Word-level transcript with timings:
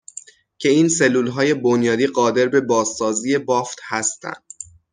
که 0.57 0.69
این 0.69 0.87
سلولهای 0.89 1.53
بنیادی 1.53 2.07
قادر 2.07 2.45
به 2.47 2.61
بازسازی 2.61 3.37
بافت 3.37 3.79
هستن 3.83 4.33